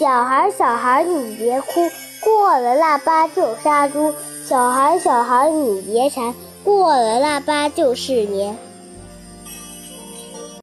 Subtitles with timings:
[0.00, 1.90] 小孩小孩你别哭，
[2.22, 4.14] 过了腊八就杀猪。
[4.46, 6.34] 小孩小孩你别馋，
[6.64, 8.56] 过了腊八就是年。